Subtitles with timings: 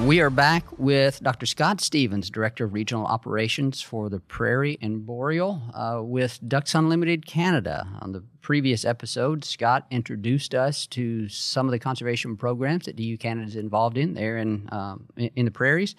[0.00, 1.46] We are back with Dr.
[1.46, 7.24] Scott Stephens, Director of Regional Operations for the Prairie and Boreal, uh, with Ducks Unlimited
[7.24, 7.86] Canada.
[8.00, 13.16] On the previous episode, Scott introduced us to some of the conservation programs that DU
[13.16, 15.94] Canada is involved in there in, um, in the prairies.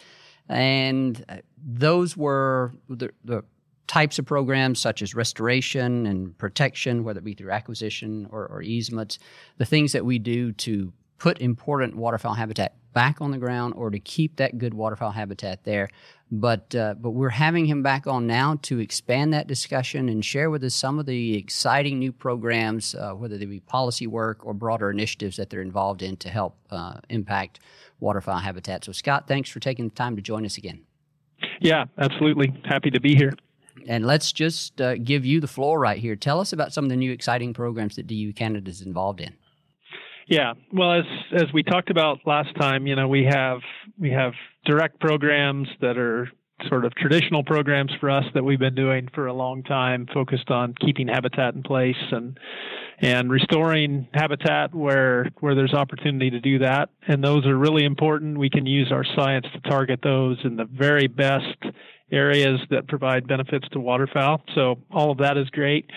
[0.49, 3.45] And uh, those were the, the
[3.87, 8.61] types of programs such as restoration and protection, whether it be through acquisition or, or
[8.61, 9.17] easements,
[9.59, 13.89] the things that we do to put important waterfowl habitat back on the ground or
[13.89, 15.89] to keep that good waterfowl habitat there.
[16.31, 20.49] But uh, but we're having him back on now to expand that discussion and share
[20.49, 24.53] with us some of the exciting new programs, uh, whether they be policy work or
[24.53, 27.59] broader initiatives that they're involved in to help uh, impact
[27.99, 28.83] waterfowl habitat.
[28.83, 30.81] So Scott, thanks for taking the time to join us again.
[31.59, 32.53] Yeah, absolutely.
[32.65, 33.33] Happy to be here.
[33.87, 36.15] And let's just uh, give you the floor right here.
[36.15, 39.35] Tell us about some of the new exciting programs that DU Canada is involved in.
[40.27, 43.59] Yeah, well, as as we talked about last time, you know, we have
[43.99, 44.33] we have
[44.65, 46.29] direct programs that are
[46.69, 50.49] sort of traditional programs for us that we've been doing for a long time, focused
[50.49, 52.39] on keeping habitat in place and
[52.99, 56.89] and restoring habitat where where there's opportunity to do that.
[57.07, 58.37] And those are really important.
[58.37, 61.57] We can use our science to target those in the very best
[62.11, 64.43] areas that provide benefits to waterfowl.
[64.55, 65.89] So all of that is great.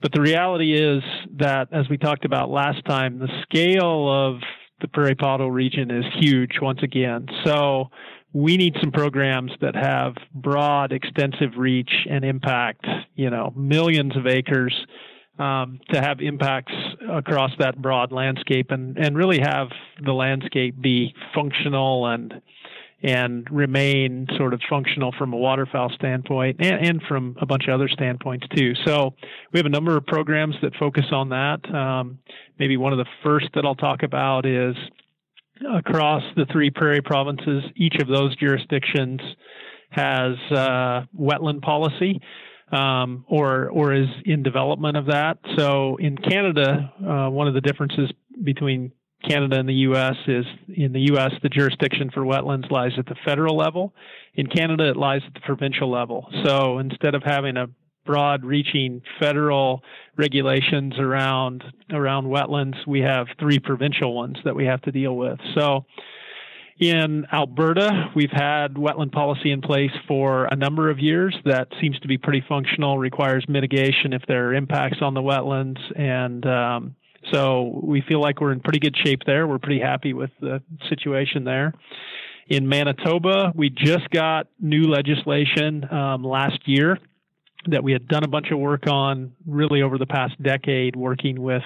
[0.00, 1.02] But the reality is
[1.38, 4.40] that, as we talked about last time, the scale of
[4.80, 7.26] the Prairie Pothole region is huge once again.
[7.44, 7.90] So
[8.32, 14.26] we need some programs that have broad, extensive reach and impact, you know, millions of
[14.26, 14.74] acres
[15.38, 16.72] um, to have impacts
[17.10, 19.68] across that broad landscape and, and really have
[20.02, 22.40] the landscape be functional and
[23.02, 27.74] and remain sort of functional from a waterfowl standpoint and, and, from a bunch of
[27.74, 28.74] other standpoints too.
[28.84, 29.14] So
[29.52, 31.74] we have a number of programs that focus on that.
[31.74, 32.18] Um,
[32.58, 34.76] maybe one of the first that I'll talk about is
[35.74, 39.20] across the three prairie provinces, each of those jurisdictions
[39.90, 42.20] has uh, wetland policy.
[42.72, 45.38] Um, or or is in development of that.
[45.58, 48.12] So in Canada, uh, one of the differences
[48.44, 48.92] between
[49.28, 50.16] Canada and the U.S.
[50.26, 51.32] is in the U.S.
[51.42, 53.94] the jurisdiction for wetlands lies at the federal level.
[54.34, 56.26] In Canada, it lies at the provincial level.
[56.44, 57.66] So instead of having a
[58.06, 59.82] broad-reaching federal
[60.16, 61.62] regulations around
[61.92, 65.38] around wetlands, we have three provincial ones that we have to deal with.
[65.54, 65.84] So
[66.80, 71.98] in Alberta, we've had wetland policy in place for a number of years that seems
[72.00, 76.96] to be pretty functional, requires mitigation if there are impacts on the wetlands, and um,
[77.32, 79.46] so we feel like we're in pretty good shape there.
[79.46, 81.74] We're pretty happy with the situation there.
[82.48, 86.98] In Manitoba, we just got new legislation um, last year
[87.66, 91.40] that we had done a bunch of work on really over the past decade, working
[91.40, 91.62] with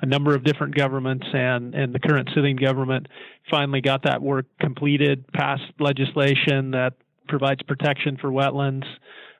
[0.00, 3.06] a number of different governments and, and the current sitting government
[3.50, 6.94] finally got that work completed, passed legislation that
[7.28, 8.84] provides protection for wetlands.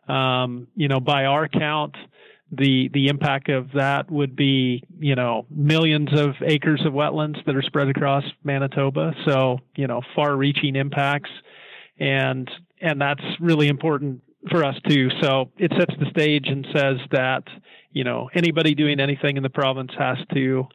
[0.08, 1.96] Um, you know, by our count,
[2.52, 7.56] the the impact of that would be you know millions of acres of wetlands that
[7.56, 9.14] are spread across Manitoba.
[9.26, 11.30] So you know, far-reaching impacts,
[11.98, 12.50] and
[12.80, 15.08] and that's really important for us too.
[15.20, 17.42] So it sets the stage and says that
[17.90, 20.68] you know anybody doing anything in the province has to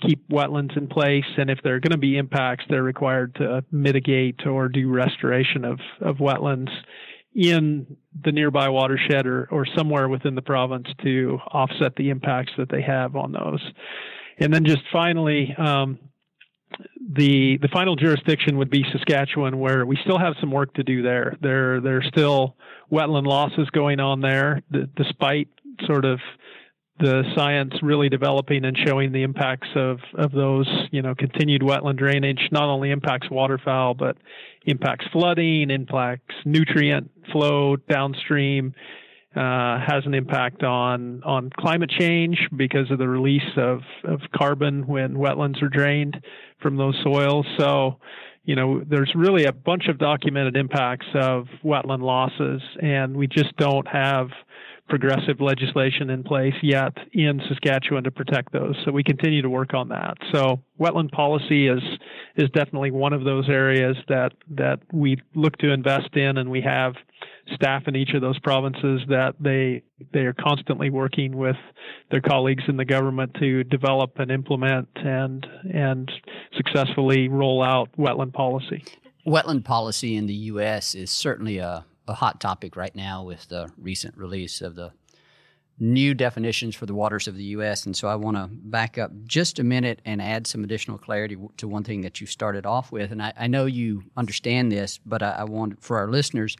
[0.00, 3.64] keep wetlands in place, and if there are going to be impacts, they're required to
[3.72, 6.70] mitigate or do restoration of of wetlands
[7.36, 12.70] in the nearby watershed or, or somewhere within the province to offset the impacts that
[12.70, 13.60] they have on those.
[14.38, 15.98] And then just finally, um,
[16.98, 21.02] the the final jurisdiction would be Saskatchewan, where we still have some work to do
[21.02, 21.36] there.
[21.40, 22.56] There there's still
[22.90, 24.62] wetland losses going on there,
[24.96, 25.48] despite
[25.84, 26.18] sort of
[26.98, 31.98] the science really developing and showing the impacts of, of those, you know, continued wetland
[31.98, 34.16] drainage not only impacts waterfowl, but
[34.64, 38.74] impacts flooding, impacts nutrient flow downstream,
[39.36, 44.86] uh, has an impact on, on climate change because of the release of, of carbon
[44.86, 46.16] when wetlands are drained
[46.62, 47.44] from those soils.
[47.58, 47.98] So,
[48.44, 53.54] you know, there's really a bunch of documented impacts of wetland losses, and we just
[53.58, 54.28] don't have
[54.88, 58.76] progressive legislation in place yet in Saskatchewan to protect those.
[58.84, 60.14] So we continue to work on that.
[60.32, 61.82] So wetland policy is
[62.36, 66.60] is definitely one of those areas that that we look to invest in, and we
[66.62, 66.94] have
[67.54, 71.56] staff in each of those provinces that they they are constantly working with
[72.10, 76.10] their colleagues in the government to develop and implement and and
[76.56, 78.84] successfully roll out wetland policy.
[79.26, 80.94] Wetland policy in the U.S.
[80.94, 84.92] is certainly a a hot topic right now with the recent release of the
[85.78, 87.84] new definitions for the waters of the U.S.
[87.84, 91.36] And so I want to back up just a minute and add some additional clarity
[91.58, 93.12] to one thing that you started off with.
[93.12, 96.56] And I, I know you understand this, but I, I want for our listeners.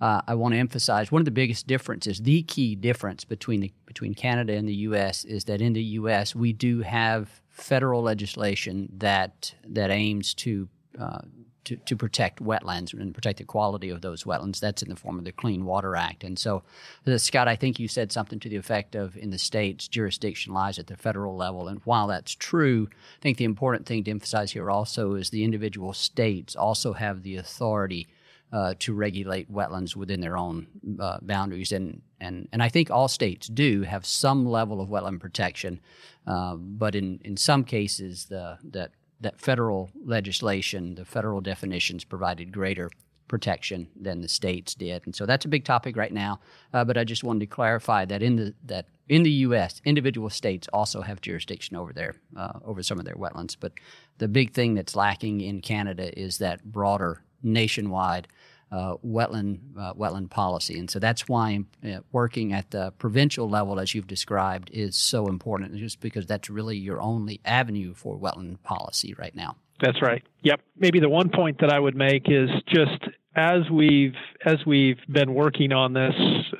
[0.00, 3.70] Uh, I want to emphasize one of the biggest differences, the key difference between the,
[3.84, 5.24] between Canada and the U.S.
[5.26, 6.34] is that in the U.S.
[6.34, 10.68] we do have federal legislation that that aims to
[10.98, 11.18] uh,
[11.64, 14.60] to, to protect wetlands and protect the quality of those wetlands.
[14.60, 16.24] That's in the form of the Clean Water Act.
[16.24, 16.62] And so,
[17.06, 20.52] uh, Scott, I think you said something to the effect of in the states, jurisdiction
[20.52, 21.68] lies at the federal level.
[21.68, 25.44] And while that's true, I think the important thing to emphasize here also is the
[25.44, 28.08] individual states also have the authority
[28.52, 30.66] uh, to regulate wetlands within their own
[30.98, 31.72] uh, boundaries.
[31.72, 35.80] And, and, and I think all states do have some level of wetland protection,
[36.26, 38.90] uh, but in, in some cases, the, that
[39.20, 42.90] that federal legislation, the federal definitions provided greater
[43.28, 46.40] protection than the states did, and so that's a big topic right now.
[46.74, 50.30] Uh, but I just wanted to clarify that in the that in the U.S., individual
[50.30, 53.56] states also have jurisdiction over their uh, over some of their wetlands.
[53.58, 53.72] But
[54.18, 58.28] the big thing that's lacking in Canada is that broader nationwide
[58.70, 63.80] uh, wetland uh, wetland policy, and so that's why uh, working at the provincial level,
[63.80, 65.76] as you've described, is so important.
[65.76, 69.56] Just because that's really your only avenue for wetland policy right now.
[69.80, 70.22] That's right.
[70.42, 70.60] Yep.
[70.76, 73.02] Maybe the one point that I would make is just
[73.34, 76.14] as we've as we've been working on this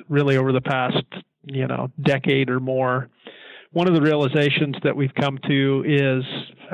[0.09, 1.05] really over the past
[1.43, 3.09] you know decade or more,
[3.71, 6.23] one of the realizations that we've come to is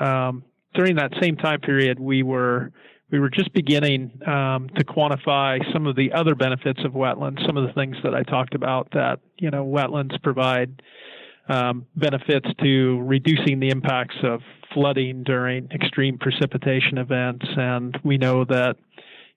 [0.01, 2.71] um, during that same time period we were
[3.11, 7.55] we were just beginning um, to quantify some of the other benefits of wetlands, some
[7.55, 10.81] of the things that I talked about that, you know, wetlands provide
[11.47, 14.41] um, benefits to reducing the impacts of
[14.73, 17.45] flooding during extreme precipitation events.
[17.55, 18.75] And we know that,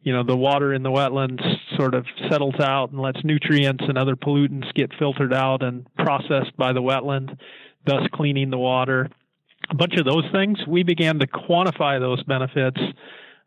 [0.02, 1.40] you know, the water in the wetlands
[1.76, 6.56] sort of settles out and lets nutrients and other pollutants get filtered out and processed
[6.56, 7.38] by the wetland,
[7.86, 9.08] thus cleaning the water.
[9.68, 12.80] A bunch of those things, we began to quantify those benefits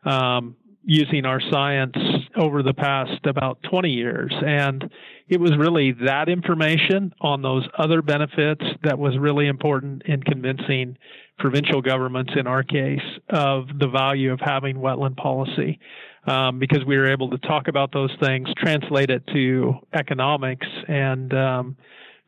[0.04, 1.96] um, using our science
[2.36, 4.32] over the past about 20 years.
[4.46, 4.90] And
[5.28, 10.98] it was really that information on those other benefits that was really important in convincing
[11.38, 15.80] provincial governments, in our case, of the value of having wetland policy.
[16.26, 21.34] Um, because we were able to talk about those things, translate it to economics, and
[21.34, 21.76] um,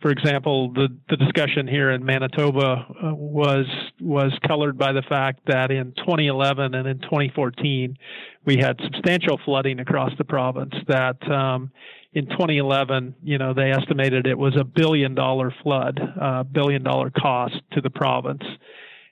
[0.01, 3.67] for example, the, the discussion here in Manitoba uh, was
[4.01, 7.97] was colored by the fact that in 2011 and in 2014
[8.45, 10.75] we had substantial flooding across the province.
[10.87, 11.73] That um,
[12.13, 17.11] in 2011, you know, they estimated it was a billion dollar flood, uh, billion dollar
[17.11, 18.45] cost to the province.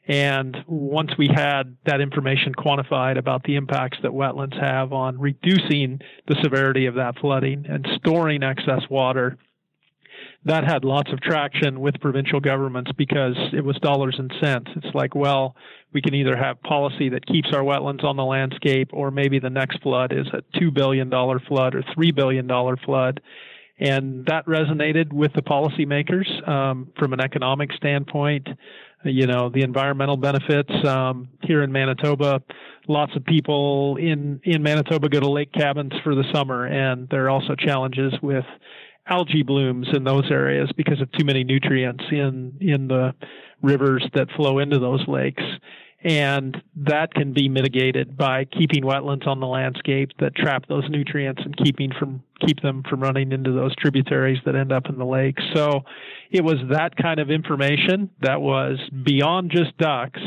[0.06, 6.00] And once we had that information quantified about the impacts that wetlands have on reducing
[6.28, 9.38] the severity of that flooding and storing excess water,
[10.46, 14.70] that had lots of traction with provincial governments because it was dollars and cents.
[14.76, 15.56] It's like, well,
[15.92, 19.50] we can either have policy that keeps our wetlands on the landscape, or maybe the
[19.50, 22.48] next flood is a $2 billion flood or $3 billion
[22.84, 23.20] flood.
[23.78, 28.46] And that resonated with the policymakers um, from an economic standpoint.
[29.04, 32.42] You know, the environmental benefits um, here in Manitoba.
[32.86, 37.24] Lots of people in, in Manitoba go to lake cabins for the summer, and there
[37.24, 38.44] are also challenges with
[39.06, 43.14] algae blooms in those areas because of too many nutrients in in the
[43.62, 45.42] rivers that flow into those lakes.
[46.02, 51.40] And that can be mitigated by keeping wetlands on the landscape that trap those nutrients
[51.42, 55.06] and keeping from keep them from running into those tributaries that end up in the
[55.06, 55.38] lake.
[55.54, 55.84] So
[56.30, 60.20] it was that kind of information that was beyond just ducks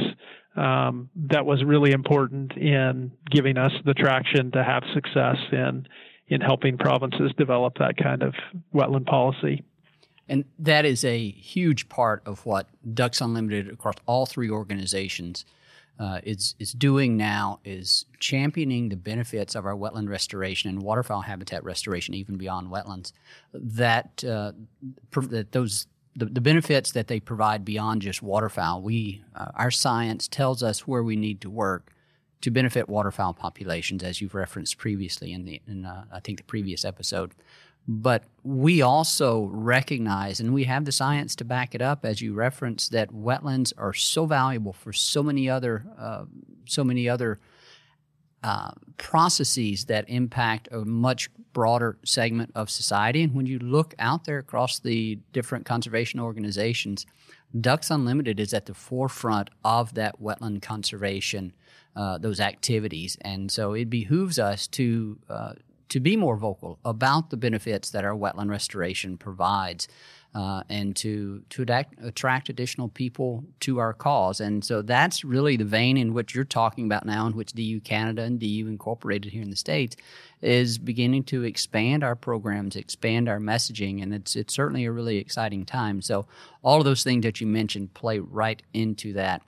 [0.56, 5.88] um, that was really important in giving us the traction to have success in
[6.28, 8.34] in helping provinces develop that kind of
[8.74, 9.64] wetland policy.
[10.30, 15.46] And that is a huge part of what Ducks Unlimited across all three organizations
[16.00, 21.22] uh, is is doing now is championing the benefits of our wetland restoration and waterfowl
[21.22, 23.14] habitat restoration, even beyond wetlands.
[23.54, 24.52] That uh,
[25.12, 28.82] that those the, the, benefits that they provide beyond just waterfowl.
[28.82, 31.92] We uh, our science tells us where we need to work
[32.42, 36.44] to benefit waterfowl populations, as you've referenced previously in the in uh, I think the
[36.44, 37.34] previous episode.
[37.90, 42.34] But we also recognize, and we have the science to back it up, as you
[42.34, 46.26] referenced, that wetlands are so valuable for so many other uh,
[46.66, 47.40] so many other
[48.44, 53.24] uh, processes that impact a much broader segment of society.
[53.24, 57.06] And when you look out there across the different conservation organizations,
[57.60, 61.54] Ducks Unlimited is at the forefront of that wetland conservation
[61.98, 63.18] uh, those activities.
[63.22, 65.54] And so it behooves us to uh,
[65.90, 69.88] to be more vocal about the benefits that our wetland restoration provides.
[70.36, 71.64] Uh, and to to
[72.04, 76.44] attract, additional people to our cause, and so that's really the vein in which you're
[76.44, 79.96] talking about now, in which DU Canada and DU Incorporated here in the states
[80.42, 85.18] is beginning to expand our programs, expand our messaging, and it's it's certainly a really
[85.18, 86.02] exciting time.
[86.02, 86.28] So
[86.62, 89.42] all of those things that you mentioned play right into that,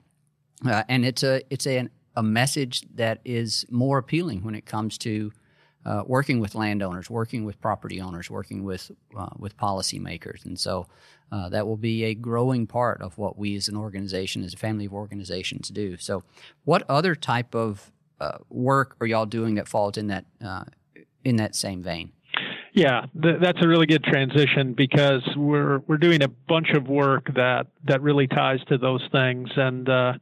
[0.66, 4.98] uh, and it's a it's an a message that is more appealing when it comes
[4.98, 5.32] to
[5.86, 10.86] uh, working with landowners, working with property owners, working with uh, with policymakers, and so
[11.32, 14.56] uh, that will be a growing part of what we as an organization, as a
[14.58, 15.96] family of organizations, do.
[15.96, 16.22] So,
[16.64, 17.90] what other type of
[18.20, 20.64] uh, work are y'all doing that falls in that uh,
[21.24, 22.12] in that same vein?
[22.72, 27.32] Yeah, th- that's a really good transition because we're we're doing a bunch of work
[27.34, 30.12] that that really ties to those things and uh,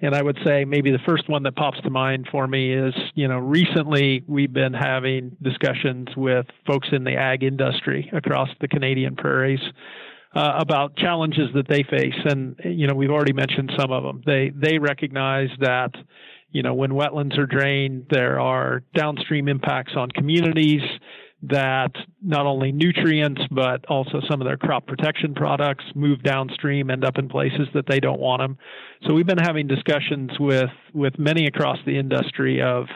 [0.00, 2.94] and I would say maybe the first one that pops to mind for me is,
[3.14, 8.68] you know, recently we've been having discussions with folks in the ag industry across the
[8.68, 9.60] Canadian prairies
[10.34, 12.14] uh, about challenges that they face.
[12.26, 14.22] And, you know, we've already mentioned some of them.
[14.26, 15.92] They, they recognize that,
[16.50, 20.82] you know, when wetlands are drained, there are downstream impacts on communities
[21.42, 27.04] that not only nutrients but also some of their crop protection products move downstream end
[27.04, 28.56] up in places that they don't want them.
[29.06, 32.86] So we've been having discussions with with many across the industry of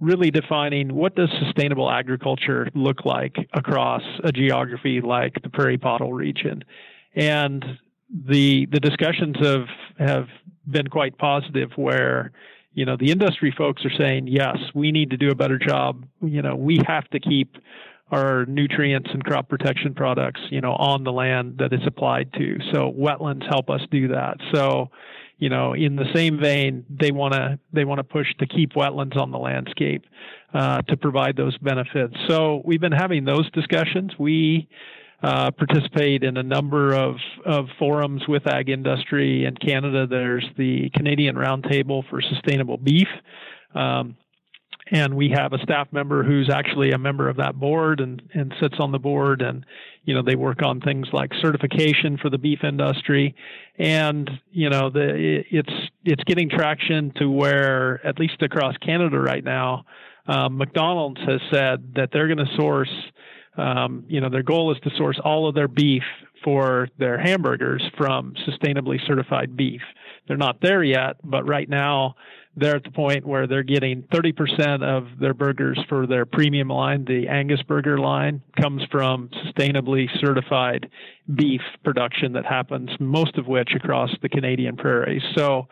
[0.00, 6.12] really defining what does sustainable agriculture look like across a geography like the prairie pothole
[6.12, 6.64] region.
[7.14, 7.64] And
[8.10, 9.66] the the discussions have
[9.98, 10.26] have
[10.70, 12.32] been quite positive where
[12.74, 16.04] you know, the industry folks are saying, yes, we need to do a better job.
[16.22, 17.56] You know, we have to keep
[18.10, 22.58] our nutrients and crop protection products, you know, on the land that it's applied to.
[22.72, 24.36] So wetlands help us do that.
[24.54, 24.90] So,
[25.38, 28.74] you know, in the same vein, they want to they want to push to keep
[28.74, 30.04] wetlands on the landscape
[30.54, 32.14] uh, to provide those benefits.
[32.28, 34.12] So we've been having those discussions.
[34.18, 34.68] We
[35.22, 40.06] uh, participate in a number of, of forums with ag industry in Canada.
[40.06, 43.08] There's the Canadian Roundtable for Sustainable Beef.
[43.74, 44.16] Um,
[44.90, 48.52] and we have a staff member who's actually a member of that board and, and
[48.60, 49.64] sits on the board and
[50.04, 53.34] you know they work on things like certification for the beef industry
[53.78, 55.72] and you know the it's
[56.04, 59.84] it's getting traction to where at least across Canada right now
[60.26, 62.92] um, McDonald's has said that they're going to source
[63.56, 66.04] um, you know, their goal is to source all of their beef
[66.42, 69.82] for their hamburgers from sustainably certified beef.
[70.26, 72.14] They're not there yet, but right now
[72.56, 77.04] they're at the point where they're getting 30% of their burgers for their premium line,
[77.06, 80.90] the Angus burger line, comes from sustainably certified
[81.34, 85.22] beef production that happens, most of which across the Canadian prairies.
[85.36, 85.68] So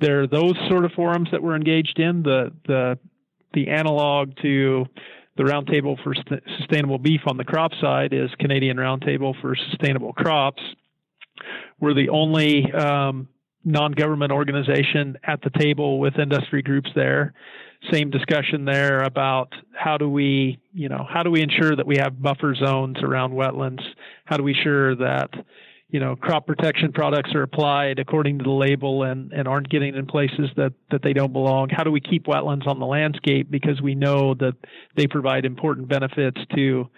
[0.00, 2.22] there are those sort of forums that we're engaged in.
[2.22, 2.98] The the
[3.52, 4.86] the analog to
[5.36, 6.14] the Roundtable for
[6.58, 10.62] Sustainable Beef on the crop side is Canadian Roundtable for Sustainable Crops.
[11.80, 13.28] We're the only um,
[13.64, 17.32] non-government organization at the table with industry groups there.
[17.90, 21.96] Same discussion there about how do we, you know, how do we ensure that we
[21.96, 23.82] have buffer zones around wetlands?
[24.24, 25.30] How do we ensure that,
[25.92, 29.94] you know, crop protection products are applied according to the label and, and aren't getting
[29.94, 31.68] in places that, that they don't belong?
[31.68, 34.54] How do we keep wetlands on the landscape because we know that
[34.96, 36.88] they provide important benefits to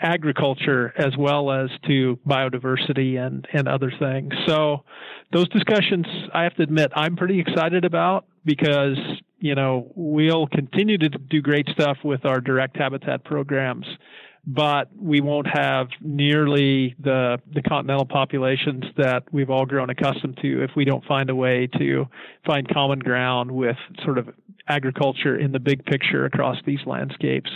[0.00, 4.32] agriculture as well as to biodiversity and, and other things.
[4.46, 4.84] So
[5.32, 8.96] those discussions, I have to admit, I'm pretty excited about because,
[9.40, 13.84] you know, we'll continue to do great stuff with our direct habitat programs,
[14.46, 20.62] but we won't have nearly the, the continental populations that we've all grown accustomed to
[20.62, 22.06] if we don't find a way to
[22.46, 24.28] find common ground with sort of
[24.68, 27.50] agriculture in the big picture across these landscapes.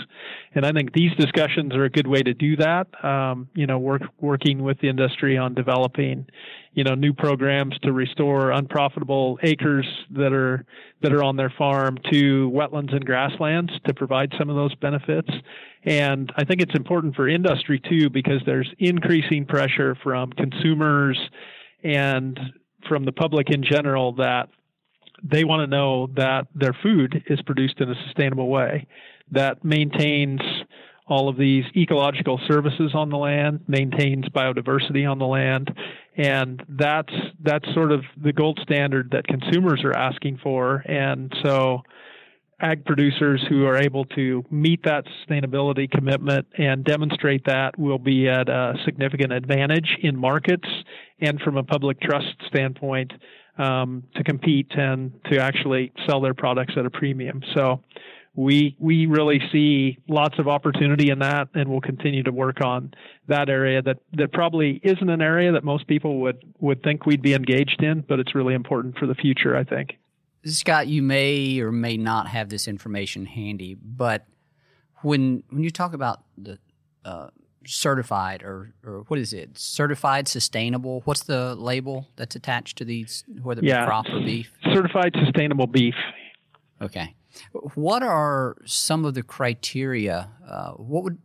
[0.55, 2.87] And I think these discussions are a good way to do that.
[3.05, 6.27] Um, you know, work, working with the industry on developing,
[6.73, 10.65] you know, new programs to restore unprofitable acres that are
[11.03, 15.31] that are on their farm to wetlands and grasslands to provide some of those benefits.
[15.85, 21.19] And I think it's important for industry too because there's increasing pressure from consumers
[21.83, 22.39] and
[22.89, 24.49] from the public in general that
[25.23, 28.87] they want to know that their food is produced in a sustainable way
[29.33, 30.41] that maintains
[31.07, 35.71] all of these ecological services on the land, maintains biodiversity on the land,
[36.17, 40.77] and that's that's sort of the gold standard that consumers are asking for.
[40.87, 41.83] And so,
[42.61, 48.29] ag producers who are able to meet that sustainability commitment and demonstrate that will be
[48.29, 50.69] at a significant advantage in markets
[51.21, 53.13] and from a public trust standpoint
[53.59, 57.43] um, to compete and to actually sell their products at a premium.
[57.55, 57.81] So
[58.37, 62.93] we we really see lots of opportunity in that, and we'll continue to work on
[63.29, 63.81] that area.
[63.81, 67.83] That that probably isn't an area that most people would would think we'd be engaged
[67.83, 69.57] in, but it's really important for the future.
[69.57, 69.99] I think.
[70.47, 74.27] Scott, you may or may not have this information handy, but
[75.03, 76.59] when when you talk about the
[77.05, 77.29] uh,
[77.67, 79.59] certified or, or what is it?
[79.59, 81.03] Certified sustainable.
[81.05, 83.87] What's the label that's attached to these, whether yeah.
[83.87, 84.53] crop or beef?
[84.73, 85.95] Certified sustainable beef.
[86.81, 87.15] Okay.
[87.75, 90.31] What are some of the criteria?
[90.49, 91.19] Uh, what would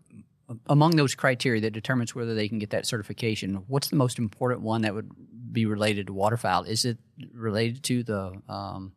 [0.65, 3.63] among those criteria that determines whether they can get that certification?
[3.67, 5.11] What's the most important one that would
[5.51, 6.63] be related to waterfowl?
[6.63, 6.97] Is it
[7.33, 8.93] related to the um,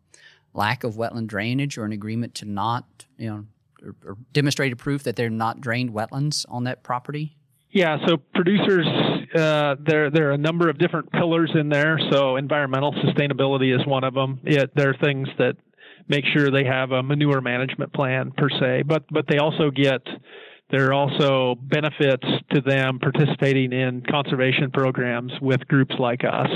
[0.55, 3.45] lack of wetland drainage or an agreement to not, you know,
[3.85, 7.37] or, or demonstrated proof that they're not drained wetlands on that property?
[7.71, 8.87] Yeah, so producers,
[9.35, 11.99] uh, there there are a number of different pillars in there.
[12.11, 14.41] So environmental sustainability is one of them.
[14.45, 15.57] It, there are things that
[16.07, 20.03] make sure they have a manure management plan per se, but but they also get
[20.71, 26.49] there are also benefits to them participating in conservation programs with groups like us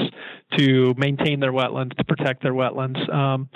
[0.57, 3.13] to maintain their wetlands, to protect their wetlands.
[3.15, 3.49] Um,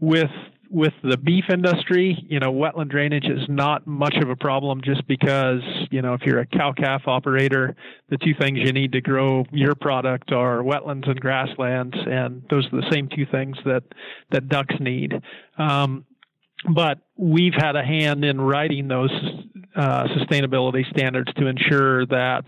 [0.00, 0.30] with
[0.72, 5.06] with the beef industry, you know, wetland drainage is not much of a problem just
[5.06, 7.76] because, you know, if you're a cow calf operator,
[8.08, 12.66] the two things you need to grow your product are wetlands and grasslands, and those
[12.72, 13.82] are the same two things that,
[14.30, 15.12] that ducks need.
[15.58, 16.06] Um,
[16.74, 19.10] but we've had a hand in writing those
[19.74, 22.44] uh, sustainability standards to ensure that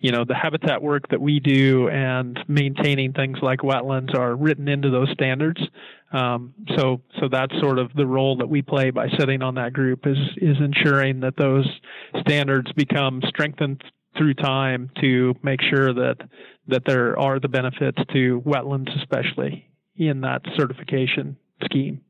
[0.00, 4.68] you know the habitat work that we do and maintaining things like wetlands are written
[4.68, 5.60] into those standards.
[6.12, 9.72] Um, so so that's sort of the role that we play by sitting on that
[9.72, 11.66] group is is ensuring that those
[12.20, 13.82] standards become strengthened
[14.16, 16.16] through time to make sure that
[16.66, 22.02] that there are the benefits to wetlands, especially in that certification scheme.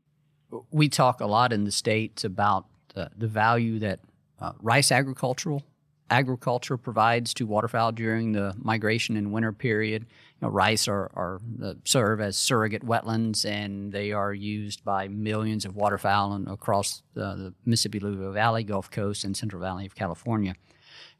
[0.70, 4.00] We talk a lot in the states about the, the value that
[4.40, 5.62] uh, rice agricultural
[6.10, 10.06] agriculture provides to waterfowl during the migration and winter period.
[10.40, 15.08] You know, rice are, are uh, serve as surrogate wetlands, and they are used by
[15.08, 19.94] millions of waterfowl across the, the Mississippi Alluvial Valley, Gulf Coast, and Central Valley of
[19.94, 20.54] California.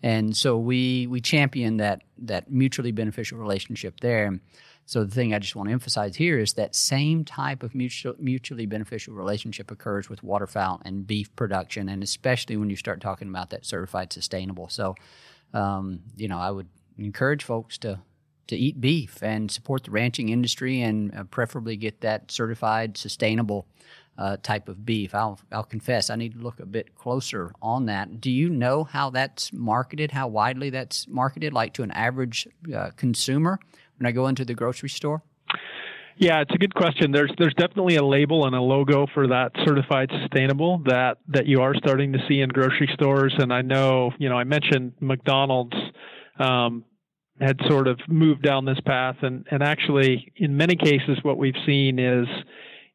[0.03, 4.39] And so we we champion that that mutually beneficial relationship there.
[4.89, 8.15] So the thing I just want to emphasize here is that same type of mutual,
[8.19, 13.29] mutually beneficial relationship occurs with waterfowl and beef production, and especially when you start talking
[13.29, 14.71] about that certified sustainable.
[14.71, 14.95] So,
[15.53, 18.01] um, you know, I would encourage folks to
[18.47, 23.67] to eat beef and support the ranching industry and uh, preferably get that certified sustainable
[24.17, 25.15] uh, type of beef.
[25.15, 28.23] I'll, I'll confess, I need to look a bit closer on that.
[28.23, 32.89] Do you know how that's marketed, how widely that's marketed, like to an average uh,
[32.97, 33.61] consumer
[33.99, 35.23] when I go into the grocery store?
[36.17, 37.13] Yeah, it's a good question.
[37.13, 41.61] There's there's definitely a label and a logo for that certified sustainable that that you
[41.61, 43.35] are starting to see in grocery stores.
[43.39, 45.77] And I know, you know, I mentioned McDonald's
[46.41, 46.85] um,
[47.41, 51.55] had sort of moved down this path, and and actually, in many cases, what we've
[51.65, 52.27] seen is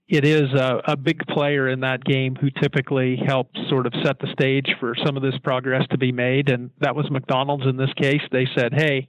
[0.09, 4.19] it is a, a, big player in that game who typically helps sort of set
[4.19, 6.49] the stage for some of this progress to be made.
[6.49, 8.21] And that was McDonald's in this case.
[8.29, 9.07] They said, "Hey,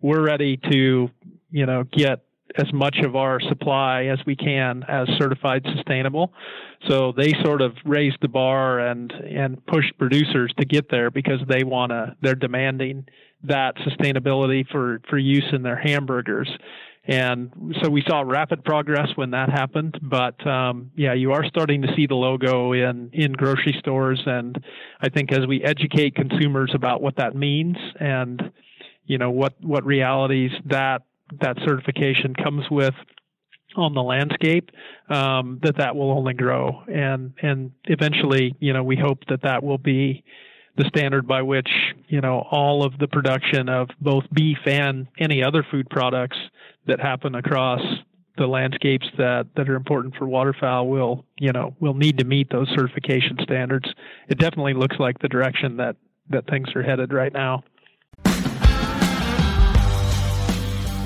[0.00, 1.10] we're ready to,
[1.50, 2.20] you know, get
[2.56, 6.32] as much of our supply as we can as certified sustainable."
[6.88, 11.40] So they sort of raised the bar and and pushed producers to get there because
[11.48, 12.16] they want to.
[12.22, 13.06] They're demanding
[13.44, 16.48] that sustainability for for use in their hamburgers.
[17.08, 19.98] And so we saw rapid progress when that happened.
[20.02, 24.20] But um, yeah, you are starting to see the logo in, in grocery stores.
[24.26, 24.58] And
[25.00, 28.50] I think as we educate consumers about what that means and,
[29.04, 31.02] you know, what, what realities that,
[31.40, 32.94] that certification comes with
[33.76, 34.70] on the landscape,
[35.08, 36.82] um, that that will only grow.
[36.86, 40.24] And, and eventually, you know, we hope that that will be
[40.76, 41.68] the standard by which
[42.08, 46.36] you know all of the production of both beef and any other food products
[46.86, 47.80] that happen across
[48.36, 52.50] the landscapes that, that are important for waterfowl will you know will need to meet
[52.50, 53.88] those certification standards.
[54.28, 55.96] It definitely looks like the direction that
[56.28, 57.64] that things are headed right now.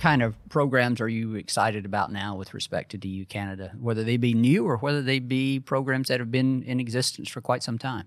[0.00, 4.16] kind of programs are you excited about now with respect to DU Canada, whether they
[4.16, 7.78] be new or whether they be programs that have been in existence for quite some
[7.78, 8.06] time?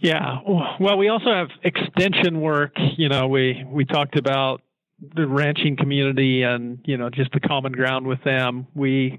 [0.00, 0.38] Yeah,
[0.78, 2.72] well, we also have extension work.
[2.96, 4.62] You know, we we talked about
[5.00, 8.66] the ranching community and you know just the common ground with them.
[8.74, 9.18] We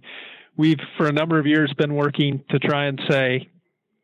[0.55, 3.49] we've for a number of years been working to try and say,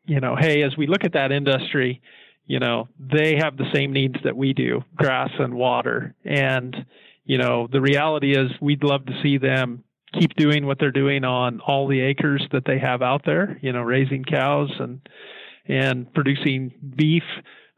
[0.04, 2.02] you know, hey, as we look at that industry,
[2.46, 6.84] you know, they have the same needs that we do, grass and water, and
[7.26, 9.82] you know, the reality is we'd love to see them
[10.18, 13.72] keep doing what they're doing on all the acres that they have out there, you
[13.72, 15.06] know, raising cows and
[15.68, 17.24] and producing beef,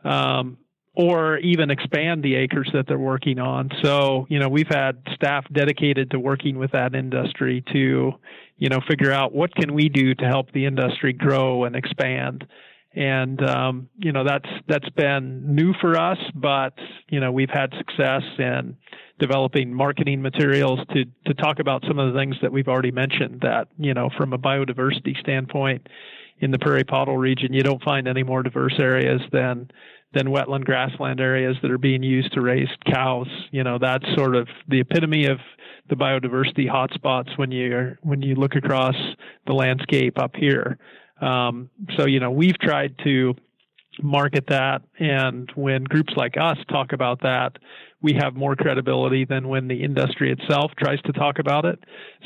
[0.05, 0.59] um,
[0.95, 3.71] or even expand the acres that they're working on.
[3.83, 8.13] So, you know, we've had staff dedicated to working with that industry to,
[8.59, 12.47] you know, figure out what can we do to help the industry grow and expand.
[12.99, 16.75] And um, you know, that's that's been new for us, but
[17.09, 18.77] you know, we've had success in
[19.21, 23.43] developing marketing materials to to talk about some of the things that we've already mentioned.
[23.43, 25.87] That you know, from a biodiversity standpoint,
[26.41, 29.71] in the prairie pothole region, you don't find any more diverse areas than
[30.13, 33.29] than wetland grassland areas that are being used to raise cows.
[33.53, 35.39] You know, that's sort of the epitome of
[35.89, 38.97] the biodiversity hotspots when you when you look across
[39.47, 40.79] the landscape up here.
[41.21, 43.35] Um, so you know, we've tried to
[44.03, 44.83] market that.
[44.99, 47.57] And when groups like us talk about that,
[48.01, 51.83] we have more credibility than when the industry itself tries to talk about it.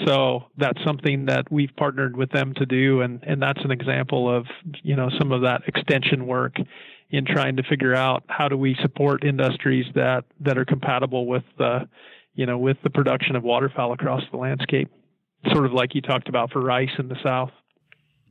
[0.06, 4.34] So that's something that we've partnered with them to do, and, and that's an example
[4.34, 4.46] of
[4.82, 6.56] you know some of that extension work
[7.10, 11.44] in trying to figure out how do we support industries that that are compatible with
[11.58, 11.88] the
[12.34, 14.90] you know with the production of waterfowl across the landscape,
[15.52, 17.50] sort of like you talked about for rice in the south.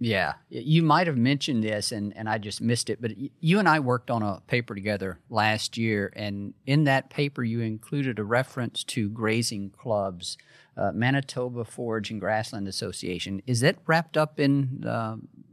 [0.03, 2.99] Yeah, you might have mentioned this, and, and I just missed it.
[2.99, 7.43] But you and I worked on a paper together last year, and in that paper,
[7.43, 10.39] you included a reference to grazing clubs,
[10.75, 13.43] uh, Manitoba Forage and Grassland Association.
[13.45, 14.79] Is that wrapped up in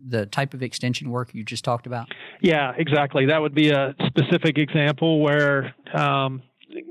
[0.08, 2.08] the type of extension work you just talked about?
[2.40, 3.26] Yeah, exactly.
[3.26, 6.42] That would be a specific example where um,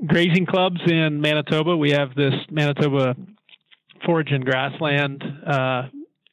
[0.06, 3.16] grazing clubs in Manitoba, we have this Manitoba
[4.06, 5.24] Forage and Grassland.
[5.44, 5.88] Uh,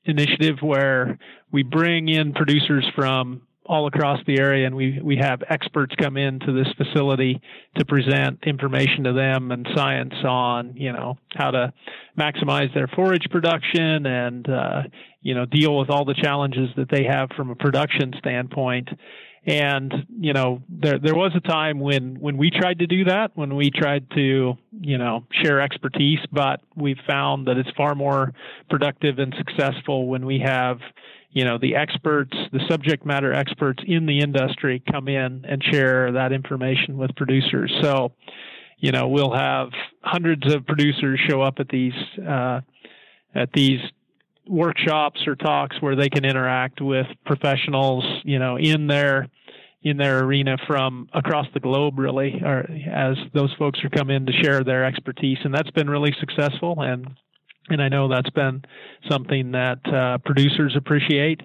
[0.06, 1.18] initiative where
[1.52, 6.18] we bring in producers from all across the area and we, we have experts come
[6.18, 7.42] into this facility
[7.76, 11.74] to present information to them and science on you know how to
[12.18, 14.84] maximize their forage production and uh,
[15.22, 18.88] you know deal with all the challenges that they have from a production standpoint
[19.46, 23.32] and you know, there there was a time when when we tried to do that,
[23.36, 28.34] when we tried to you know share expertise, but we found that it's far more
[28.70, 30.80] productive and successful when we have
[31.30, 36.12] you know the experts, the subject matter experts in the industry come in and share
[36.14, 37.72] that information with producers.
[37.82, 38.14] So,
[38.80, 39.70] you know, we'll have
[40.02, 41.94] hundreds of producers show up at these
[42.28, 42.62] uh,
[43.36, 43.80] at these
[44.48, 49.28] workshops or talks where they can interact with professionals, you know, in their
[49.84, 54.26] in their arena from across the globe, really, or as those folks are come in
[54.26, 56.82] to share their expertise, and that's been really successful.
[56.82, 57.08] And
[57.70, 58.64] and I know that's been
[59.10, 61.42] something that uh, producers appreciate.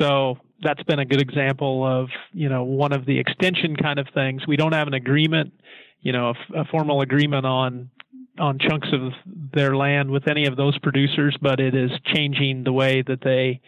[0.00, 4.08] So that's been a good example of you know one of the extension kind of
[4.14, 4.46] things.
[4.46, 5.52] We don't have an agreement,
[6.00, 7.90] you know, a, a formal agreement on
[8.38, 9.12] on chunks of
[9.52, 13.60] their land with any of those producers, but it is changing the way that they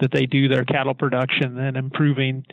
[0.00, 2.44] that they do their cattle production and improving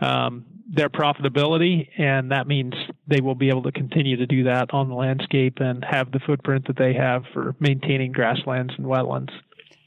[0.00, 2.74] um, their profitability, and that means
[3.06, 6.18] they will be able to continue to do that on the landscape and have the
[6.26, 9.30] footprint that they have for maintaining grasslands and wetlands.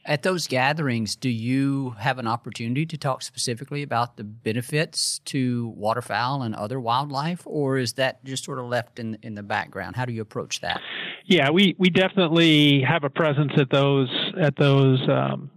[0.04, 5.68] At those gatherings, do you have an opportunity to talk specifically about the benefits to
[5.76, 9.94] waterfowl and other wildlife, or is that just sort of left in in the background?
[9.94, 10.80] How do you approach that?
[11.24, 14.10] Yeah, we, we definitely have a presence at those
[14.40, 15.50] at those um,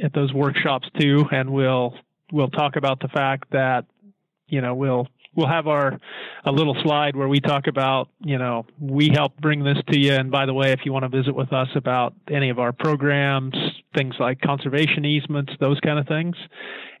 [0.00, 1.94] at those workshops too, and we'll
[2.32, 3.84] we'll talk about the fact that
[4.46, 6.00] you know we'll we'll have our
[6.44, 10.12] a little slide where we talk about you know we help bring this to you.
[10.12, 12.72] And by the way if you want to visit with us about any of our
[12.72, 13.54] programs
[13.96, 16.36] things like conservation easements those kind of things.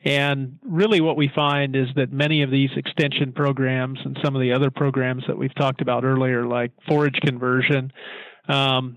[0.04, 4.40] And really what we find is that many of these extension programs and some of
[4.40, 7.92] the other programs that we've talked about earlier like forage conversion
[8.48, 8.96] um,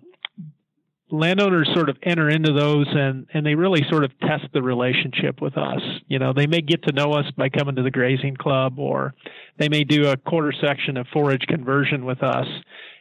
[1.11, 5.41] landowners sort of enter into those and, and they really sort of test the relationship
[5.41, 5.81] with us.
[6.07, 9.13] You know, they may get to know us by coming to the grazing club or
[9.57, 12.47] they may do a quarter section of forage conversion with us.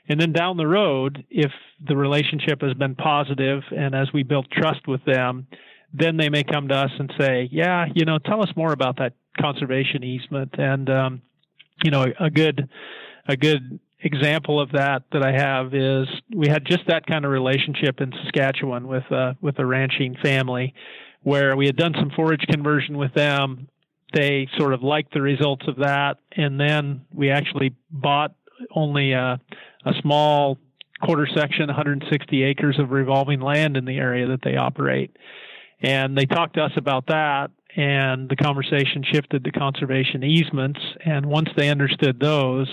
[0.09, 1.53] And then down the road, if
[1.87, 5.47] the relationship has been positive and as we build trust with them,
[5.93, 8.99] then they may come to us and say, yeah, you know, tell us more about
[8.99, 10.55] that conservation easement.
[10.59, 11.23] And, um,
[11.85, 12.69] you know, a good,
[13.29, 17.31] a good example of that that I have is we had just that kind of
[17.31, 20.75] relationship in Saskatchewan with uh, with a ranching family,
[21.23, 23.69] where we had done some forage conversion with them.
[24.13, 28.35] They sort of liked the results of that, and then we actually bought
[28.75, 29.41] only a,
[29.85, 30.59] a small
[31.03, 35.17] quarter section, 160 acres of revolving land in the area that they operate.
[35.83, 40.81] And they talked to us about that, and the conversation shifted to conservation easements.
[41.05, 42.69] And once they understood those,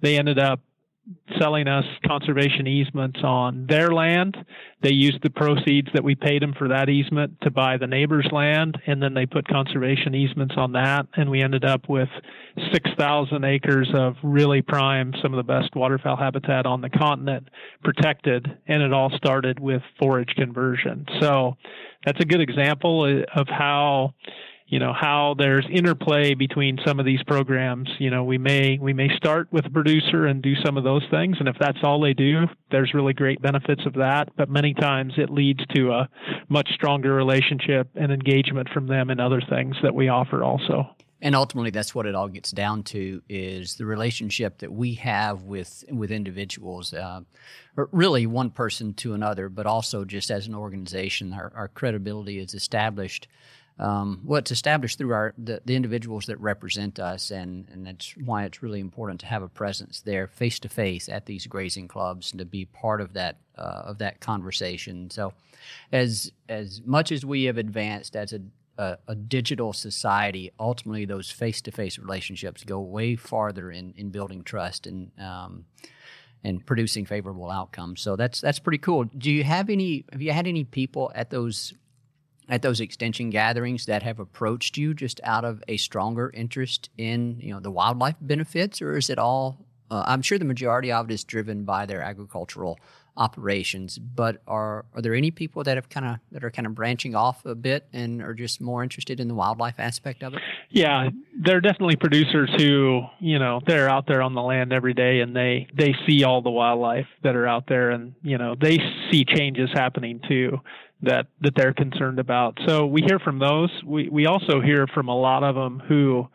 [0.00, 0.60] they ended up
[1.38, 4.36] selling us conservation easements on their land.
[4.82, 8.28] They used the proceeds that we paid them for that easement to buy the neighbor's
[8.32, 12.08] land, and then they put conservation easements on that, and we ended up with
[12.72, 17.48] 6,000 acres of really prime, some of the best waterfowl habitat on the continent
[17.82, 21.06] protected, and it all started with forage conversion.
[21.20, 21.56] So
[22.04, 24.14] that's a good example of how
[24.70, 27.90] you know how there's interplay between some of these programs.
[27.98, 31.02] You know we may we may start with a producer and do some of those
[31.10, 34.28] things and if that's all they do there's really great benefits of that.
[34.36, 36.08] But many times it leads to a
[36.48, 40.94] much stronger relationship and engagement from them and other things that we offer also.
[41.22, 45.42] And ultimately that's what it all gets down to is the relationship that we have
[45.42, 47.20] with with individuals uh,
[47.76, 52.54] really one person to another but also just as an organization our, our credibility is
[52.54, 53.28] established
[53.80, 58.14] um, well, it's established through our the, the, individuals that represent us, and and that's
[58.18, 61.88] why it's really important to have a presence there, face to face, at these grazing
[61.88, 65.08] clubs, and to be part of that uh, of that conversation.
[65.08, 65.32] So,
[65.92, 68.42] as as much as we have advanced as a
[68.76, 74.10] a, a digital society, ultimately those face to face relationships go way farther in in
[74.10, 75.10] building trust and.
[75.18, 75.64] Um,
[76.42, 78.00] and producing favorable outcomes.
[78.00, 79.04] So that's that's pretty cool.
[79.04, 80.06] Do you have any?
[80.10, 81.74] Have you had any people at those
[82.50, 87.38] at those extension gatherings that have approached you just out of a stronger interest in
[87.40, 89.64] you know the wildlife benefits, or is it all?
[89.90, 92.78] Uh, I'm sure the majority of it is driven by their agricultural
[93.16, 96.74] operations, but are are there any people that have kind of that are kind of
[96.74, 100.40] branching off a bit and are just more interested in the wildlife aspect of it?
[100.70, 104.94] Yeah, there are definitely producers who you know they're out there on the land every
[104.94, 108.56] day and they they see all the wildlife that are out there and you know
[108.60, 108.78] they
[109.10, 110.58] see changes happening too
[111.02, 112.58] that that they're concerned about.
[112.66, 113.70] So we hear from those.
[113.84, 116.28] We we also hear from a lot of them who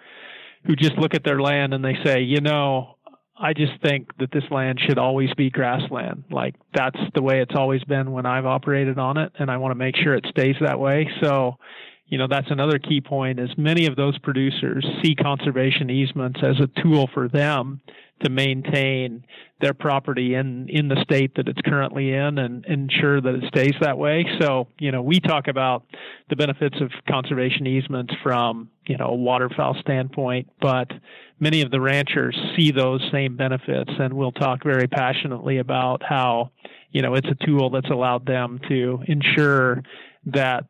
[0.66, 2.96] who just look at their land and they say, you know,
[3.38, 6.24] I just think that this land should always be grassland.
[6.32, 9.72] Like that's the way it's always been when I've operated on it, and I want
[9.72, 11.10] to make sure it stays that way.
[11.22, 11.58] So,
[12.08, 13.40] you know, that's another key point.
[13.40, 17.82] Is many of those producers see conservation easements as a tool for them
[18.24, 19.26] to maintain
[19.60, 23.74] their property in in the state that it's currently in and ensure that it stays
[23.82, 24.26] that way.
[24.40, 25.84] So, you know, we talk about
[26.30, 30.92] the benefits of conservation easements from, you know, a waterfowl standpoint, but
[31.40, 36.52] many of the ranchers see those same benefits and we'll talk very passionately about how,
[36.92, 39.84] you know, it's a tool that's allowed them to ensure
[40.28, 40.66] that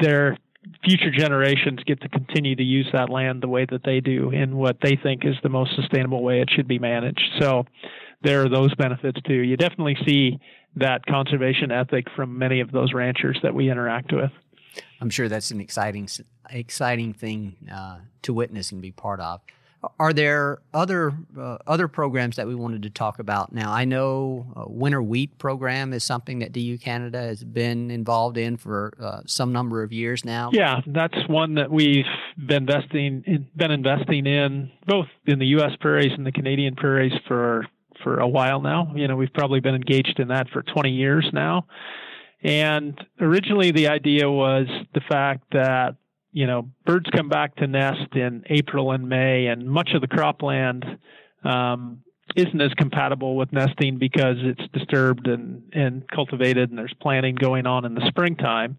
[0.00, 0.36] their
[0.84, 4.56] future generations get to continue to use that land the way that they do in
[4.56, 7.22] what they think is the most sustainable way it should be managed.
[7.40, 7.64] So
[8.22, 9.34] there are those benefits too.
[9.34, 10.40] You definitely see
[10.76, 14.30] that conservation ethic from many of those ranchers that we interact with.
[15.00, 16.08] I'm sure that's an exciting
[16.50, 19.40] exciting thing uh, to witness and be part of.
[19.98, 23.52] Are there other uh, other programs that we wanted to talk about?
[23.52, 28.38] Now, I know uh, Winter Wheat program is something that DU Canada has been involved
[28.38, 30.50] in for uh, some number of years now.
[30.52, 32.04] Yeah, that's one that we've
[32.36, 35.72] been investing in, been investing in both in the U.S.
[35.80, 37.66] prairies and the Canadian prairies for
[38.02, 38.92] for a while now.
[38.96, 41.66] You know, we've probably been engaged in that for 20 years now.
[42.42, 45.96] And originally, the idea was the fact that
[46.38, 50.06] you know, birds come back to nest in April and May, and much of the
[50.06, 50.84] cropland
[51.42, 51.98] um,
[52.36, 57.66] isn't as compatible with nesting because it's disturbed and, and cultivated, and there's planting going
[57.66, 58.78] on in the springtime.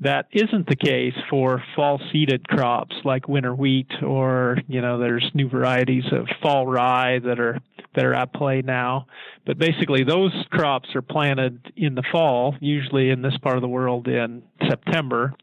[0.00, 5.30] That isn't the case for fall seeded crops like winter wheat, or you know, there's
[5.34, 7.58] new varieties of fall rye that are
[7.94, 9.06] that are at play now.
[9.44, 13.68] But basically, those crops are planted in the fall, usually in this part of the
[13.68, 15.34] world in September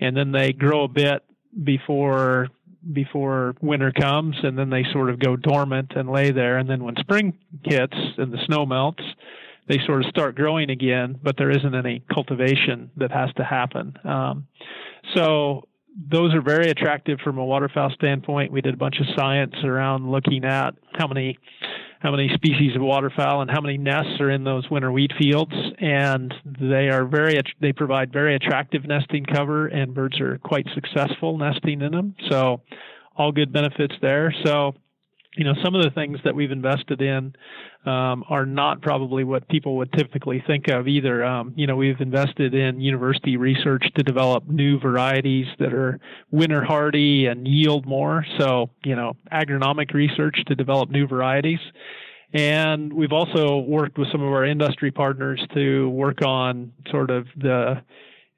[0.00, 1.24] and then they grow a bit
[1.62, 2.48] before
[2.92, 6.58] before winter comes and then they sort of go dormant and lay there.
[6.58, 9.02] And then when spring hits and the snow melts
[9.66, 13.96] they sort of start growing again but there isn't any cultivation that has to happen.
[14.04, 14.46] Um,
[15.14, 15.66] so
[16.10, 18.52] those are very attractive from a waterfowl standpoint.
[18.52, 21.38] We did a bunch of science around looking at how many
[22.00, 25.52] how many species of waterfowl and how many nests are in those winter wheat fields.
[25.78, 31.36] And they are very, they provide very attractive nesting cover, and birds are quite successful
[31.38, 32.14] nesting in them.
[32.30, 32.62] So,
[33.16, 34.32] all good benefits there.
[34.44, 34.74] So,
[35.38, 37.32] you know, some of the things that we've invested in
[37.86, 41.24] um, are not probably what people would typically think of either.
[41.24, 46.00] Um, you know, we've invested in university research to develop new varieties that are
[46.32, 48.26] winter hardy and yield more.
[48.36, 51.60] So, you know, agronomic research to develop new varieties.
[52.34, 57.26] And we've also worked with some of our industry partners to work on sort of
[57.36, 57.82] the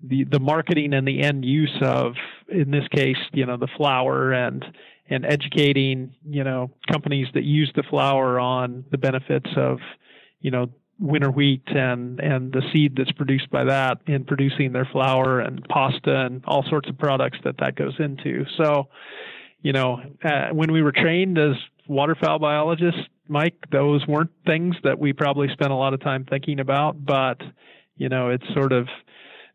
[0.02, 2.14] the, the marketing and the end use of,
[2.48, 4.64] in this case, you know, the flour and
[5.10, 9.78] and educating you know companies that use the flour on the benefits of
[10.40, 10.66] you know
[10.98, 15.66] winter wheat and and the seed that's produced by that in producing their flour and
[15.68, 18.44] pasta and all sorts of products that that goes into.
[18.56, 18.88] So
[19.62, 21.56] you know uh, when we were trained as
[21.88, 26.60] waterfowl biologists mike those weren't things that we probably spent a lot of time thinking
[26.60, 27.40] about but
[27.96, 28.86] you know it's sort of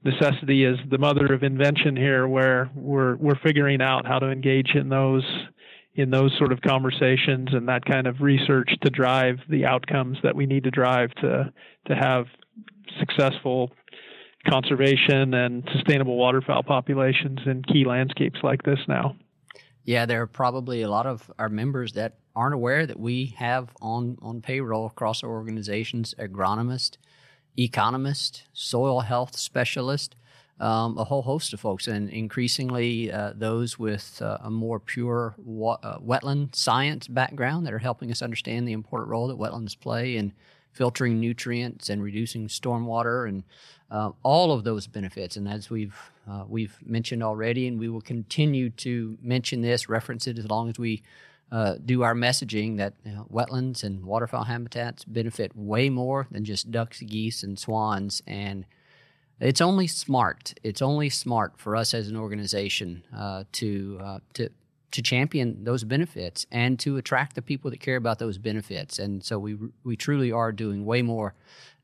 [0.06, 4.76] necessity is the mother of invention here where we're we're figuring out how to engage
[4.76, 5.26] in those
[5.96, 10.36] in those sort of conversations and that kind of research to drive the outcomes that
[10.36, 11.52] we need to drive to
[11.88, 12.25] to have
[13.00, 13.71] successful
[14.48, 19.15] conservation and sustainable waterfowl populations in key landscapes like this now.
[19.86, 23.69] Yeah, there are probably a lot of our members that aren't aware that we have
[23.82, 26.98] on, on payroll across our organizations agronomist,
[27.58, 30.15] economist, soil health specialist,
[30.60, 35.35] um, a whole host of folks, and increasingly uh, those with uh, a more pure
[35.37, 39.77] wa- uh, wetland science background that are helping us understand the important role that wetlands
[39.77, 40.33] play in
[40.71, 43.43] filtering nutrients and reducing stormwater and
[43.91, 45.35] uh, all of those benefits.
[45.37, 45.97] And as we've
[46.29, 50.69] uh, we've mentioned already, and we will continue to mention this, reference it as long
[50.69, 51.03] as we
[51.52, 56.43] uh, do our messaging that you know, wetlands and waterfowl habitats benefit way more than
[56.43, 58.21] just ducks, geese, and swans.
[58.25, 58.65] And
[59.39, 60.54] it's only smart.
[60.63, 64.50] It's only smart for us as an organization uh, to uh, to
[64.92, 69.00] to champion those benefits and to attract the people that care about those benefits.
[69.00, 71.33] And so we we truly are doing way more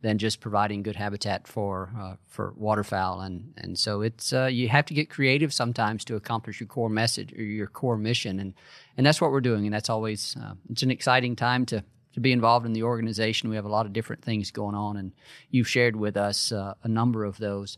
[0.02, 3.22] than just providing good habitat for uh, for waterfowl.
[3.22, 6.90] And and so it's uh, you have to get creative sometimes to accomplish your core
[6.90, 8.40] message or your core mission.
[8.40, 8.54] And
[8.98, 9.66] and that's what we're doing.
[9.66, 11.84] And that's always uh, it's an exciting time to
[12.14, 13.50] to be involved in the organization.
[13.50, 15.14] We have a lot of different things going on, and
[15.50, 17.78] you've shared with us uh, a number of those.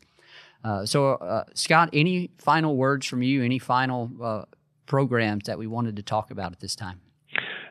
[0.63, 3.43] Uh, so, uh, Scott, any final words from you?
[3.43, 4.47] Any final
[4.86, 7.01] programs that we wanted to talk about at this time?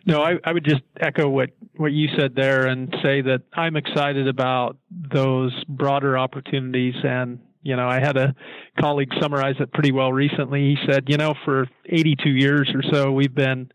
[0.04, 3.76] No, I, I would just echo what, what you said there and say that I'm
[3.76, 6.94] excited about those broader opportunities.
[7.04, 8.34] And, you know, I had a
[8.80, 10.74] colleague summarize it pretty well recently.
[10.74, 13.70] He said, you know, for 82 years or so, we've been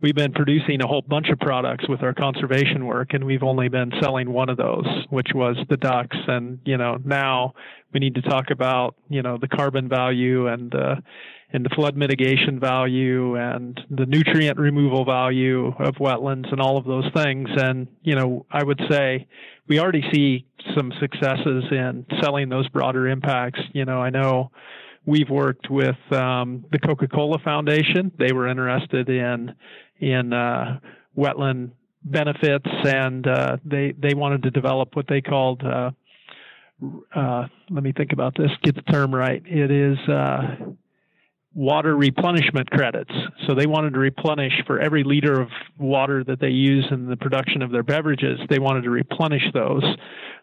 [0.00, 3.68] we've been producing a whole bunch of products with our conservation work and we've only
[3.68, 7.52] been selling one of those which was the ducks and you know now
[7.92, 10.94] we need to talk about you know the carbon value and uh,
[11.52, 16.84] and the flood mitigation value and the nutrient removal value of wetlands and all of
[16.84, 19.26] those things and you know I would say
[19.66, 20.46] we already see
[20.76, 24.50] some successes in selling those broader impacts you know I know
[25.08, 28.12] we've worked with um, the Coca-Cola Foundation.
[28.18, 29.54] They were interested in
[30.00, 30.78] in uh,
[31.16, 31.70] wetland
[32.04, 35.62] benefits, and uh, they they wanted to develop what they called.
[35.64, 35.90] Uh,
[37.16, 38.50] uh let me think about this.
[38.62, 39.42] Get the term right.
[39.44, 40.56] It is uh,
[41.58, 43.10] water replenishment credits.
[43.48, 47.16] So they wanted to replenish for every liter of water that they use in the
[47.16, 48.38] production of their beverages.
[48.48, 49.82] They wanted to replenish those.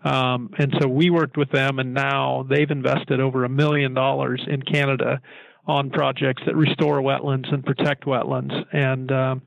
[0.04, 4.46] Um, and so we worked with them, and now they've invested over a million dollars
[4.46, 5.22] in Canada
[5.66, 8.54] on projects that restore wetlands and protect wetlands.
[8.74, 9.42] And um,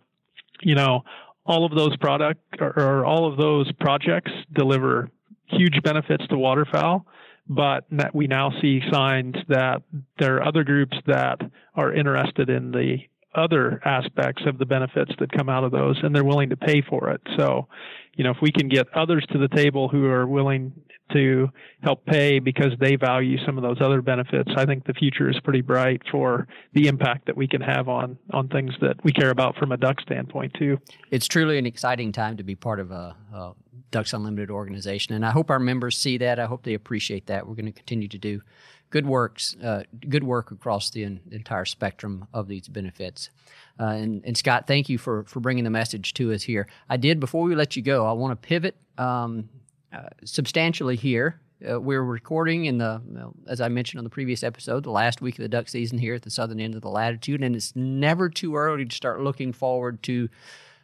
[0.63, 1.03] you know,
[1.45, 5.11] all of those product or, or all of those projects deliver
[5.49, 7.05] huge benefits to waterfowl
[7.49, 7.85] but
[8.15, 9.83] we now see signs that
[10.19, 11.41] there are other groups that
[11.75, 12.99] are interested in the
[13.35, 16.83] other aspects of the benefits that come out of those and they're willing to pay
[16.83, 17.21] for it.
[17.37, 17.69] So,
[18.15, 20.73] you know, if we can get others to the table who are willing
[21.13, 21.49] to
[21.83, 25.39] help pay because they value some of those other benefits, I think the future is
[25.43, 29.31] pretty bright for the impact that we can have on on things that we care
[29.31, 30.79] about from a duck standpoint too.
[31.11, 33.53] It's truly an exciting time to be part of a, a
[33.91, 36.39] Ducks Unlimited organization, and I hope our members see that.
[36.39, 37.47] I hope they appreciate that.
[37.47, 38.43] We're going to continue to do
[38.91, 43.31] good works, uh, good work across the entire spectrum of these benefits.
[43.79, 46.67] Uh, and, and, Scott, thank you for for bringing the message to us here.
[46.89, 48.07] I did before we let you go.
[48.07, 49.49] I want to pivot um,
[49.93, 51.41] uh, substantially here.
[51.69, 53.03] Uh, we're recording in the,
[53.49, 56.15] as I mentioned on the previous episode, the last week of the duck season here
[56.15, 59.53] at the southern end of the latitude, and it's never too early to start looking
[59.53, 60.29] forward to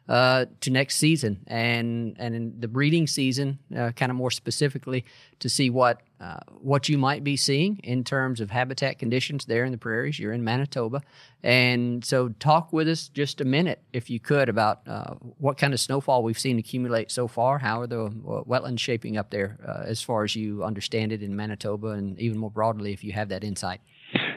[0.08, 5.04] uh, to next season and and in the breeding season, uh, kind of more specifically,
[5.38, 9.64] to see what uh, what you might be seeing in terms of habitat conditions there
[9.64, 10.18] in the prairies.
[10.18, 11.02] You're in Manitoba,
[11.42, 15.72] and so talk with us just a minute, if you could, about uh, what kind
[15.72, 17.58] of snowfall we've seen accumulate so far.
[17.58, 21.34] How are the wetlands shaping up there, uh, as far as you understand it in
[21.34, 23.80] Manitoba, and even more broadly, if you have that insight.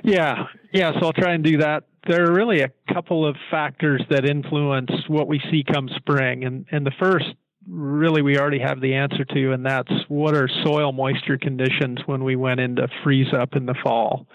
[0.04, 0.94] Yeah, yeah.
[1.00, 1.84] So I'll try and do that.
[2.08, 6.66] There are really a couple of factors that influence what we see come spring, and
[6.72, 7.26] and the first
[7.70, 12.24] really we already have the answer to, and that's what are soil moisture conditions when
[12.24, 14.26] we went into freeze up in the fall,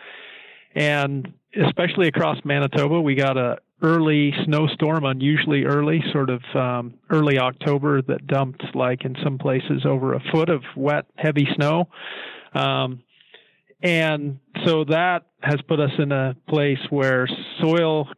[0.74, 1.32] and
[1.66, 8.00] especially across Manitoba, we got a early snowstorm, unusually early, sort of um, early October,
[8.02, 11.88] that dumped like in some places over a foot of wet, heavy snow.
[12.54, 13.02] Um,
[13.82, 17.26] and so that has put us in a place where
[17.60, 18.08] soil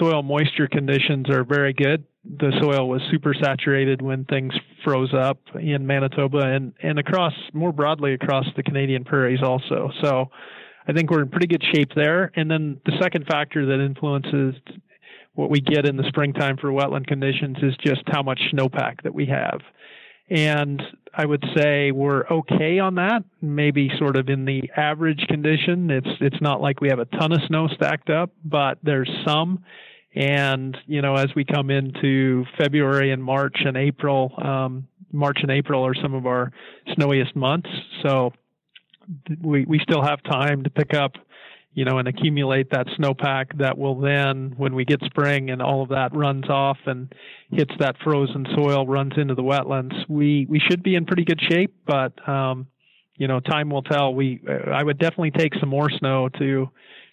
[0.00, 2.04] soil moisture conditions are very good.
[2.24, 7.72] The soil was super saturated when things froze up in Manitoba and, and across more
[7.72, 9.90] broadly across the Canadian prairies also.
[10.02, 10.30] So
[10.88, 12.32] I think we're in pretty good shape there.
[12.34, 14.54] And then the second factor that influences
[15.34, 19.14] what we get in the springtime for wetland conditions is just how much snowpack that
[19.14, 19.60] we have.
[20.30, 20.82] And
[21.16, 25.90] I would say we're okay on that, maybe sort of in the average condition.
[25.90, 29.64] It's it's not like we have a ton of snow stacked up, but there's some.
[30.14, 35.50] And you know, as we come into February and March and April, um, March and
[35.50, 36.52] April are some of our
[36.94, 37.68] snowiest months.
[38.02, 38.32] So
[39.42, 41.12] we we still have time to pick up
[41.74, 45.82] you know, and accumulate that snowpack that will then, when we get spring and all
[45.82, 47.12] of that runs off and
[47.50, 51.40] hits that frozen soil, runs into the wetlands, we, we should be in pretty good
[51.50, 51.74] shape.
[51.84, 52.68] But, um,
[53.16, 54.14] you know, time will tell.
[54.14, 54.40] We,
[54.72, 56.70] I would definitely take some more snow to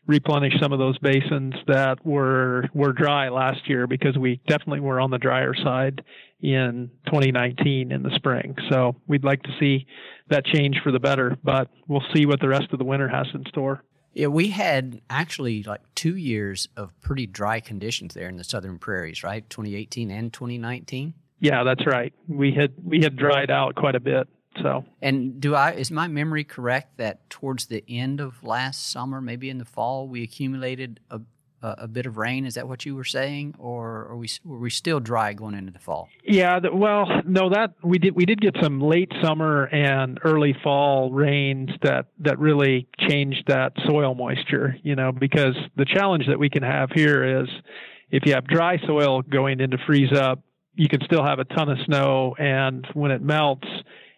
[0.07, 4.99] replenish some of those basins that were were dry last year because we definitely were
[4.99, 6.03] on the drier side
[6.41, 8.55] in 2019 in the spring.
[8.69, 9.85] So we'd like to see
[10.29, 13.27] that change for the better, but we'll see what the rest of the winter has
[13.33, 13.83] in store.
[14.13, 18.77] Yeah, we had actually like two years of pretty dry conditions there in the southern
[18.77, 19.49] prairies, right?
[19.49, 21.13] 2018 and 2019.
[21.39, 22.13] Yeah, that's right.
[22.27, 24.27] We had we had dried out quite a bit.
[24.61, 29.21] So, and do I is my memory correct that towards the end of last summer,
[29.21, 31.21] maybe in the fall, we accumulated a
[31.61, 32.45] a, bit of rain.
[32.45, 35.71] Is that what you were saying, or are we were we still dry going into
[35.71, 36.09] the fall?
[36.23, 40.55] Yeah, the, well, no, that we did we did get some late summer and early
[40.63, 44.75] fall rains that that really changed that soil moisture.
[44.83, 47.49] You know, because the challenge that we can have here is
[48.09, 50.41] if you have dry soil going into freeze up,
[50.75, 53.67] you can still have a ton of snow, and when it melts,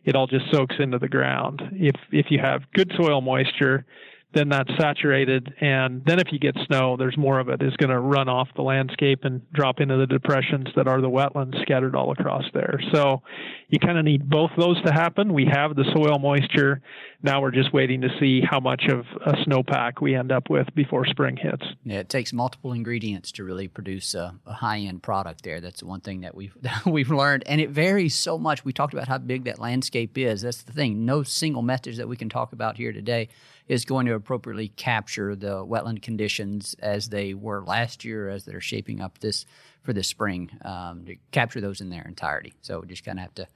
[0.06, 1.62] it all just soaks into the ground.
[1.74, 3.86] If if you have good soil moisture
[4.34, 5.54] then that's saturated.
[5.62, 8.48] And then if you get snow, there's more of it is going to run off
[8.56, 12.80] the landscape and drop into the depressions that are the wetlands scattered all across there.
[12.94, 13.22] So
[13.70, 15.34] you kind of need both those to happen.
[15.34, 16.82] We have the soil moisture.
[17.26, 20.68] Now we're just waiting to see how much of a snowpack we end up with
[20.76, 21.64] before spring hits.
[21.86, 25.62] Yeah, it takes multiple ingredients to really produce a, a high-end product there.
[25.62, 28.66] That's the one thing that we've that we've learned, and it varies so much.
[28.66, 30.42] We talked about how big that landscape is.
[30.42, 31.06] That's the thing.
[31.06, 33.30] No single message that we can talk about here today
[33.70, 38.60] is going to appropriately capture the wetland conditions as they were last year, as they're
[38.60, 39.46] shaping up this
[39.82, 42.54] for this spring, um, to capture those in their entirety.
[42.62, 43.48] So we just kind of have to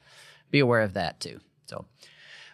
[0.51, 1.41] be aware of that too.
[1.65, 1.85] So,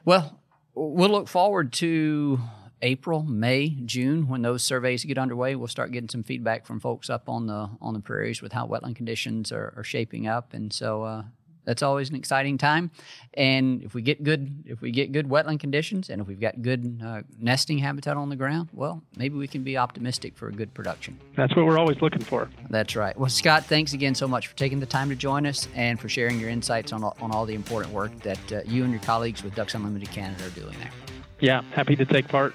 [0.06, 0.40] well,
[0.76, 2.40] we'll look forward to
[2.82, 5.56] April, May, June when those surveys get underway.
[5.56, 8.68] We'll start getting some feedback from folks up on the on the prairies with how
[8.68, 11.24] wetland conditions are, are shaping up, and so uh,
[11.66, 12.92] that's always an exciting time.
[13.36, 16.62] And if we get good, if we get good wetland conditions, and if we've got
[16.62, 20.52] good uh, nesting habitat on the ground, well, maybe we can be optimistic for a
[20.52, 21.20] good production.
[21.36, 22.50] That's what we're always looking for.
[22.70, 23.18] That's right.
[23.18, 26.10] Well, Scott, thanks again so much for taking the time to join us and for
[26.10, 29.02] sharing your insights on all, on all the important work that uh, you and your
[29.02, 30.92] colleagues with Ducks Unlimited Canada are doing there.
[31.40, 32.54] Yeah, happy to take part.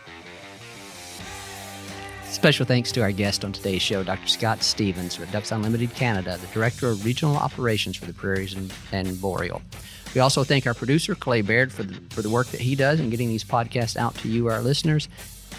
[2.30, 4.28] Special thanks to our guest on today's show, Dr.
[4.28, 8.72] Scott Stephens with Ducks Unlimited Canada, the Director of Regional Operations for the Prairies and,
[8.92, 9.62] and Boreal.
[10.14, 13.00] We also thank our producer, Clay Baird, for the, for the work that he does
[13.00, 15.08] in getting these podcasts out to you, our listeners.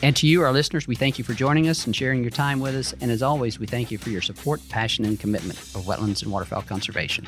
[0.01, 2.59] And to you, our listeners, we thank you for joining us and sharing your time
[2.59, 2.93] with us.
[3.01, 6.32] And as always, we thank you for your support, passion, and commitment of wetlands and
[6.32, 7.28] waterfowl conservation.